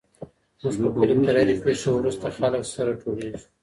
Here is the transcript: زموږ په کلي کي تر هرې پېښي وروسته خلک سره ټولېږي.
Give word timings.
زموږ 0.75 0.91
په 0.93 0.97
کلي 1.01 1.13
کي 1.17 1.23
تر 1.27 1.35
هرې 1.41 1.55
پېښي 1.63 1.89
وروسته 1.93 2.25
خلک 2.37 2.63
سره 2.75 2.91
ټولېږي. 3.01 3.39